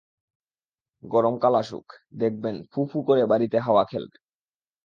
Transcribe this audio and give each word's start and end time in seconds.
গরমকাল 1.03 1.53
আসুক, 1.55 1.87
দেখবেন 2.13 2.55
ফু-ফু 2.71 2.97
করে 3.07 3.23
বাড়িতে 3.25 3.57
হাওয়া 3.59 3.83
খেলবে। 3.85 4.17